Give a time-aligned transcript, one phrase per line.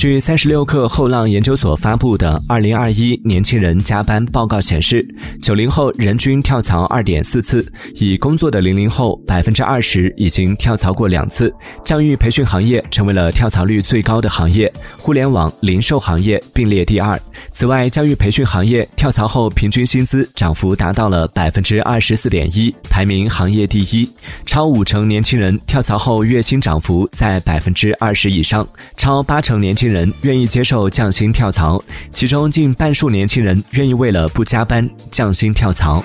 [0.00, 5.06] 据三十六氪后浪研究所发布的《二零二一年轻人加班报告》显示，
[5.42, 11.54] 九零后人均跳槽二点四次，已工作的零零后百分之二十已经跳槽过两次。
[11.84, 17.20] 教育培训行业成为了跳槽率最高的行业，互联网、零售行业并列第二。
[17.52, 24.10] 此外，教育培训行业跳槽后平均薪资涨幅达到了百分之二十四点一，排名行业第一。
[24.46, 31.82] 超五成年轻人跳槽后月薪涨幅在百分之二十以上，超八成年轻人愿意接受降薪跳槽，
[32.12, 36.04] 其中近半数年轻人愿意为了不加班降薪跳槽。